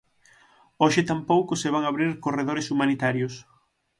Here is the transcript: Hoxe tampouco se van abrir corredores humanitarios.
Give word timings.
Hoxe 0.81 1.01
tampouco 1.11 1.53
se 1.61 1.69
van 1.73 1.83
abrir 1.85 2.11
corredores 2.25 2.69
humanitarios. 2.73 3.33